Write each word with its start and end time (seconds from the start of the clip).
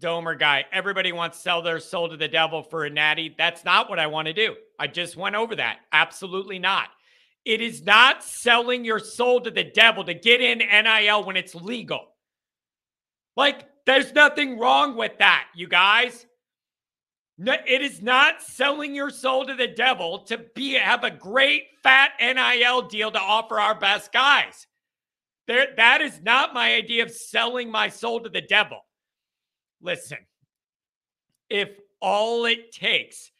Domer 0.00 0.38
guy. 0.38 0.64
Everybody 0.72 1.12
wants 1.12 1.36
to 1.36 1.42
sell 1.42 1.62
their 1.62 1.78
soul 1.78 2.08
to 2.08 2.16
the 2.16 2.28
devil 2.28 2.62
for 2.62 2.84
a 2.84 2.90
natty. 2.90 3.34
That's 3.36 3.64
not 3.64 3.88
what 3.88 3.98
I 3.98 4.06
want 4.06 4.26
to 4.26 4.32
do. 4.32 4.56
I 4.78 4.86
just 4.86 5.16
went 5.16 5.36
over 5.36 5.54
that. 5.56 5.80
Absolutely 5.92 6.58
not. 6.58 6.88
It 7.44 7.60
is 7.60 7.82
not 7.82 8.24
selling 8.24 8.84
your 8.84 8.98
soul 8.98 9.40
to 9.42 9.50
the 9.50 9.64
devil 9.64 10.04
to 10.04 10.14
get 10.14 10.40
in 10.40 10.58
NIL 10.58 11.24
when 11.24 11.36
it's 11.36 11.54
legal. 11.54 12.08
Like, 13.36 13.66
there's 13.86 14.12
nothing 14.12 14.58
wrong 14.58 14.96
with 14.96 15.18
that, 15.18 15.46
you 15.54 15.66
guys. 15.66 16.26
No, 17.38 17.54
it 17.66 17.80
is 17.80 18.02
not 18.02 18.42
selling 18.42 18.94
your 18.94 19.08
soul 19.08 19.46
to 19.46 19.54
the 19.54 19.66
devil 19.66 20.18
to 20.24 20.38
be 20.54 20.74
have 20.74 21.04
a 21.04 21.10
great 21.10 21.64
fat 21.82 22.12
NIL 22.20 22.82
deal 22.82 23.10
to 23.10 23.18
offer 23.18 23.58
our 23.58 23.74
best 23.74 24.12
guys. 24.12 24.66
There, 25.46 25.68
that 25.76 26.02
is 26.02 26.20
not 26.22 26.52
my 26.52 26.74
idea 26.74 27.02
of 27.02 27.10
selling 27.10 27.70
my 27.70 27.88
soul 27.88 28.20
to 28.20 28.28
the 28.28 28.42
devil. 28.42 28.80
Listen, 29.80 30.18
if 31.48 31.70
all 32.00 32.44
it 32.46 32.72
takes 32.72 33.30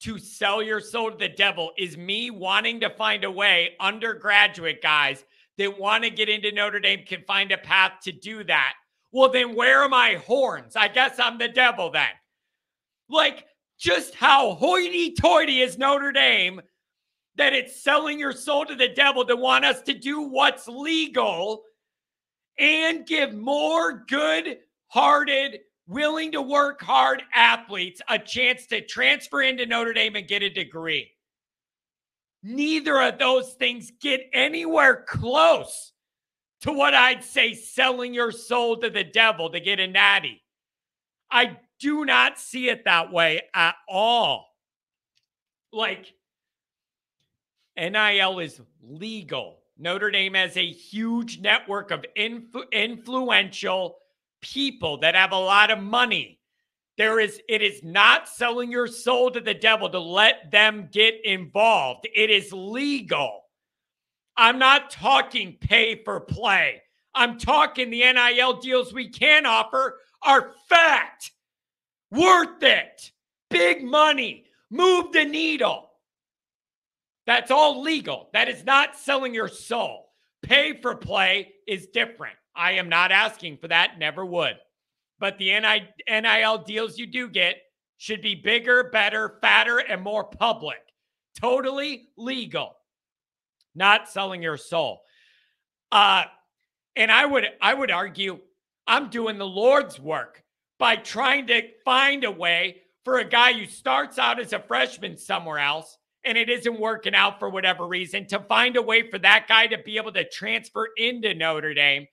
to 0.00 0.18
sell 0.18 0.62
your 0.62 0.80
soul 0.80 1.10
to 1.10 1.16
the 1.16 1.28
devil 1.28 1.72
is 1.78 1.96
me 1.96 2.30
wanting 2.30 2.80
to 2.80 2.90
find 2.90 3.24
a 3.24 3.30
way, 3.30 3.76
undergraduate 3.80 4.82
guys 4.82 5.24
that 5.58 5.78
want 5.78 6.04
to 6.04 6.10
get 6.10 6.28
into 6.28 6.52
Notre 6.52 6.80
Dame 6.80 7.04
can 7.06 7.22
find 7.26 7.52
a 7.52 7.58
path 7.58 7.92
to 8.04 8.12
do 8.12 8.42
that. 8.44 8.74
Well, 9.12 9.30
then 9.30 9.54
where 9.54 9.82
are 9.82 9.88
my 9.88 10.14
horns? 10.14 10.76
I 10.76 10.88
guess 10.88 11.18
I'm 11.18 11.36
the 11.36 11.48
devil 11.48 11.90
then. 11.90 12.08
Like, 13.08 13.44
just 13.78 14.14
how 14.14 14.54
hoity 14.54 15.14
toity 15.14 15.60
is 15.60 15.76
Notre 15.76 16.12
Dame 16.12 16.60
that 17.36 17.52
it's 17.52 17.82
selling 17.82 18.18
your 18.18 18.32
soul 18.32 18.64
to 18.66 18.74
the 18.74 18.88
devil 18.88 19.24
to 19.24 19.36
want 19.36 19.64
us 19.64 19.82
to 19.82 19.94
do 19.94 20.22
what's 20.22 20.68
legal 20.68 21.62
and 22.58 23.06
give 23.06 23.34
more 23.34 24.04
good 24.06 24.58
hearted, 24.88 25.60
willing 25.90 26.30
to 26.30 26.40
work 26.40 26.80
hard 26.80 27.20
athletes 27.34 28.00
a 28.08 28.16
chance 28.16 28.66
to 28.66 28.80
transfer 28.80 29.42
into 29.42 29.66
Notre 29.66 29.92
Dame 29.92 30.14
and 30.14 30.28
get 30.28 30.42
a 30.42 30.48
degree. 30.48 31.10
Neither 32.44 33.02
of 33.02 33.18
those 33.18 33.54
things 33.54 33.90
get 34.00 34.30
anywhere 34.32 35.04
close 35.08 35.92
to 36.60 36.72
what 36.72 36.94
I'd 36.94 37.24
say 37.24 37.54
selling 37.54 38.14
your 38.14 38.30
soul 38.30 38.76
to 38.78 38.88
the 38.88 39.02
devil 39.02 39.50
to 39.50 39.58
get 39.58 39.80
a 39.80 39.86
natty. 39.88 40.40
I 41.28 41.58
do 41.80 42.04
not 42.04 42.38
see 42.38 42.68
it 42.68 42.84
that 42.84 43.12
way 43.12 43.42
at 43.52 43.74
all. 43.88 44.46
Like, 45.72 46.14
NIL 47.76 48.38
is 48.38 48.60
legal. 48.82 49.58
Notre 49.76 50.10
Dame 50.10 50.34
has 50.34 50.56
a 50.56 50.66
huge 50.66 51.40
network 51.40 51.90
of 51.90 52.04
influ- 52.16 52.70
influential 52.70 53.99
people 54.40 54.98
that 54.98 55.14
have 55.14 55.32
a 55.32 55.38
lot 55.38 55.70
of 55.70 55.82
money. 55.82 56.38
There 56.96 57.18
is 57.18 57.40
it 57.48 57.62
is 57.62 57.82
not 57.82 58.28
selling 58.28 58.70
your 58.70 58.86
soul 58.86 59.30
to 59.30 59.40
the 59.40 59.54
devil 59.54 59.88
to 59.88 59.98
let 59.98 60.50
them 60.50 60.88
get 60.92 61.24
involved. 61.24 62.06
It 62.14 62.30
is 62.30 62.52
legal. 62.52 63.44
I'm 64.36 64.58
not 64.58 64.90
talking 64.90 65.56
pay 65.60 66.02
for 66.04 66.20
play. 66.20 66.82
I'm 67.14 67.38
talking 67.38 67.90
the 67.90 68.12
NIL 68.12 68.60
deals 68.60 68.92
we 68.92 69.08
can 69.08 69.46
offer 69.46 69.98
are 70.22 70.52
fact. 70.68 71.32
Worth 72.10 72.62
it. 72.62 73.12
Big 73.48 73.82
money. 73.82 74.44
Move 74.70 75.12
the 75.12 75.24
needle. 75.24 75.90
That's 77.26 77.50
all 77.50 77.82
legal. 77.82 78.28
That 78.32 78.48
is 78.48 78.64
not 78.64 78.96
selling 78.96 79.34
your 79.34 79.48
soul. 79.48 80.12
Pay 80.42 80.80
for 80.80 80.94
play 80.94 81.52
is 81.70 81.86
different. 81.86 82.34
I 82.56 82.72
am 82.72 82.88
not 82.88 83.12
asking 83.12 83.58
for 83.58 83.68
that, 83.68 83.98
never 83.98 84.26
would. 84.26 84.56
But 85.20 85.38
the 85.38 85.52
NIL 86.08 86.58
deals 86.58 86.98
you 86.98 87.06
do 87.06 87.28
get 87.28 87.58
should 87.96 88.20
be 88.20 88.34
bigger, 88.34 88.90
better, 88.92 89.38
fatter, 89.40 89.78
and 89.78 90.02
more 90.02 90.24
public. 90.24 90.78
Totally 91.40 92.08
legal. 92.16 92.74
Not 93.76 94.08
selling 94.08 94.42
your 94.42 94.56
soul. 94.56 95.02
Uh, 95.92 96.24
and 96.96 97.12
I 97.12 97.24
would 97.24 97.44
I 97.62 97.72
would 97.72 97.92
argue 97.92 98.40
I'm 98.88 99.08
doing 99.08 99.38
the 99.38 99.46
Lord's 99.46 100.00
work 100.00 100.42
by 100.78 100.96
trying 100.96 101.46
to 101.48 101.62
find 101.84 102.24
a 102.24 102.30
way 102.32 102.82
for 103.04 103.18
a 103.18 103.24
guy 103.24 103.52
who 103.52 103.66
starts 103.66 104.18
out 104.18 104.40
as 104.40 104.52
a 104.52 104.58
freshman 104.58 105.16
somewhere 105.16 105.58
else 105.58 105.96
and 106.24 106.36
it 106.36 106.50
isn't 106.50 106.80
working 106.80 107.14
out 107.14 107.38
for 107.38 107.48
whatever 107.48 107.86
reason 107.86 108.26
to 108.26 108.40
find 108.40 108.76
a 108.76 108.82
way 108.82 109.08
for 109.08 109.18
that 109.18 109.46
guy 109.48 109.66
to 109.66 109.78
be 109.78 109.96
able 109.96 110.12
to 110.12 110.28
transfer 110.28 110.88
into 110.96 111.34
Notre 111.34 111.74
Dame 111.74 112.06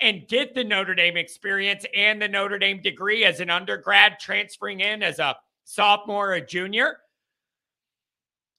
and 0.00 0.26
get 0.28 0.54
the 0.54 0.64
Notre 0.64 0.94
Dame 0.94 1.16
experience 1.16 1.86
and 1.96 2.20
the 2.20 2.28
Notre 2.28 2.58
Dame 2.58 2.82
degree 2.82 3.24
as 3.24 3.40
an 3.40 3.50
undergrad 3.50 4.18
transferring 4.20 4.80
in 4.80 5.02
as 5.02 5.18
a 5.18 5.36
sophomore 5.64 6.34
or 6.34 6.40
junior. 6.40 6.98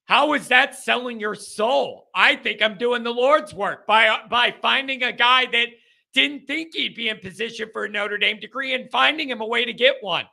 How 0.05 0.33
is 0.33 0.47
that 0.49 0.75
selling 0.75 1.19
your 1.19 1.35
soul? 1.35 2.09
I 2.13 2.35
think 2.35 2.61
I'm 2.61 2.77
doing 2.77 3.03
the 3.03 3.11
Lord's 3.11 3.53
work 3.53 3.87
by 3.87 4.19
by 4.29 4.55
finding 4.61 5.03
a 5.03 5.11
guy 5.11 5.47
that 5.47 5.67
didn't 6.13 6.45
think 6.47 6.73
he'd 6.73 6.95
be 6.95 7.09
in 7.09 7.17
position 7.19 7.69
for 7.73 7.85
a 7.85 7.89
Notre 7.89 8.17
Dame 8.17 8.39
degree 8.39 8.73
and 8.73 8.89
finding 8.91 9.29
him 9.29 9.41
a 9.41 9.45
way 9.45 9.65
to 9.65 9.73
get 9.73 9.97
one. 10.01 10.25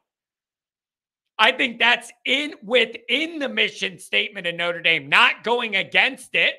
I 1.39 1.53
think 1.53 1.79
that's 1.79 2.13
in 2.25 2.55
within 2.63 3.39
the 3.39 3.49
mission 3.49 3.99
statement 3.99 4.47
of 4.47 4.55
Notre 4.55 4.83
Dame, 4.83 5.09
not 5.09 5.45
going 5.45 5.77
against 5.77 6.35
it. 6.35 6.55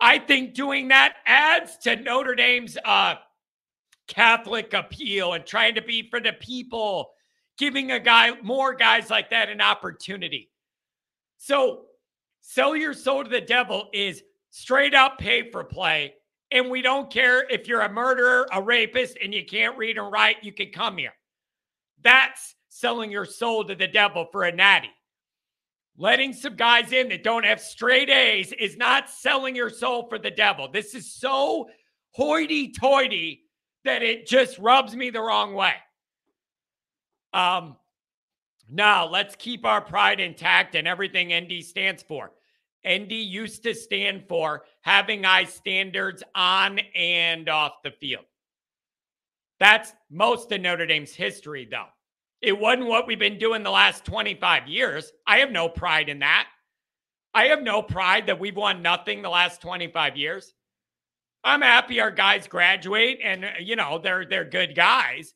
I 0.00 0.18
think 0.18 0.54
doing 0.54 0.88
that 0.88 1.16
adds 1.26 1.76
to 1.78 1.96
Notre 1.96 2.34
Dame's 2.34 2.78
uh, 2.84 3.16
Catholic 4.08 4.72
appeal 4.72 5.32
and 5.32 5.44
trying 5.44 5.74
to 5.74 5.82
be 5.82 6.08
for 6.08 6.20
the 6.20 6.32
people, 6.32 7.10
giving 7.58 7.90
a 7.90 8.00
guy 8.00 8.32
more 8.42 8.74
guys 8.74 9.10
like 9.10 9.30
that 9.30 9.48
an 9.48 9.60
opportunity. 9.60 10.50
So, 11.38 11.86
sell 12.40 12.76
your 12.76 12.94
soul 12.94 13.24
to 13.24 13.30
the 13.30 13.40
devil 13.40 13.88
is 13.92 14.22
straight 14.50 14.94
up 14.94 15.18
pay 15.18 15.50
for 15.50 15.64
play 15.64 16.14
and 16.50 16.70
we 16.70 16.80
don't 16.80 17.10
care 17.10 17.44
if 17.50 17.66
you're 17.66 17.80
a 17.80 17.92
murderer, 17.92 18.46
a 18.52 18.62
rapist, 18.62 19.18
and 19.22 19.34
you 19.34 19.44
can't 19.44 19.76
read 19.76 19.98
and 19.98 20.10
write, 20.10 20.36
you 20.42 20.52
can 20.52 20.70
come 20.70 20.96
here. 20.96 21.14
That's 22.02 22.54
selling 22.78 23.10
your 23.10 23.24
soul 23.24 23.64
to 23.64 23.74
the 23.74 23.88
devil 23.88 24.26
for 24.30 24.44
a 24.44 24.52
natty. 24.52 24.90
Letting 25.96 26.34
some 26.34 26.56
guys 26.56 26.92
in 26.92 27.08
that 27.08 27.24
don't 27.24 27.44
have 27.44 27.60
straight 27.60 28.10
A's 28.10 28.52
is 28.52 28.76
not 28.76 29.08
selling 29.08 29.56
your 29.56 29.70
soul 29.70 30.08
for 30.08 30.18
the 30.18 30.30
devil. 30.30 30.68
This 30.70 30.94
is 30.94 31.14
so 31.14 31.70
hoity 32.10 32.72
toity 32.72 33.44
that 33.84 34.02
it 34.02 34.26
just 34.26 34.58
rubs 34.58 34.94
me 34.94 35.08
the 35.08 35.22
wrong 35.22 35.54
way. 35.54 35.72
Um, 37.32 37.76
now 38.68 39.08
let's 39.08 39.36
keep 39.36 39.64
our 39.64 39.80
pride 39.80 40.20
intact 40.20 40.74
and 40.74 40.86
everything 40.86 41.32
ND 41.32 41.64
stands 41.64 42.02
for. 42.02 42.32
ND 42.86 43.12
used 43.12 43.62
to 43.62 43.74
stand 43.74 44.24
for 44.28 44.64
having 44.82 45.22
high 45.22 45.44
standards 45.44 46.22
on 46.34 46.78
and 46.94 47.48
off 47.48 47.82
the 47.82 47.90
field. 47.90 48.24
That's 49.58 49.92
most 50.10 50.52
of 50.52 50.60
Notre 50.60 50.86
Dame's 50.86 51.14
history, 51.14 51.66
though. 51.70 51.86
It 52.46 52.56
wasn't 52.56 52.86
what 52.86 53.08
we've 53.08 53.18
been 53.18 53.38
doing 53.38 53.64
the 53.64 53.72
last 53.72 54.04
25 54.04 54.68
years. 54.68 55.12
I 55.26 55.38
have 55.38 55.50
no 55.50 55.68
pride 55.68 56.08
in 56.08 56.20
that. 56.20 56.46
I 57.34 57.46
have 57.46 57.60
no 57.60 57.82
pride 57.82 58.28
that 58.28 58.38
we've 58.38 58.54
won 58.54 58.82
nothing 58.82 59.20
the 59.20 59.28
last 59.28 59.60
25 59.60 60.16
years. 60.16 60.54
I'm 61.42 61.60
happy 61.60 61.98
our 61.98 62.12
guys 62.12 62.46
graduate 62.46 63.18
and 63.22 63.44
uh, 63.44 63.48
you 63.58 63.74
know, 63.74 63.98
they're 63.98 64.26
they're 64.26 64.44
good 64.44 64.76
guys. 64.76 65.34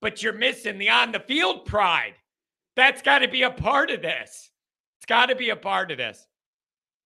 But 0.00 0.22
you're 0.22 0.32
missing 0.32 0.78
the 0.78 0.88
on 0.88 1.12
the 1.12 1.20
field 1.20 1.66
pride. 1.66 2.14
That's 2.74 3.02
got 3.02 3.18
to 3.18 3.28
be 3.28 3.42
a 3.42 3.50
part 3.50 3.90
of 3.90 4.00
this. 4.00 4.50
It's 4.98 5.06
got 5.06 5.26
to 5.26 5.34
be 5.34 5.50
a 5.50 5.56
part 5.56 5.90
of 5.90 5.98
this. 5.98 6.27